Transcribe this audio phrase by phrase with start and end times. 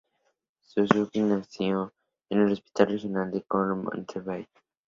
[0.63, 1.93] Suzuki nació
[2.31, 4.47] en el Hospital Regional Cornwall, de Montego Bay.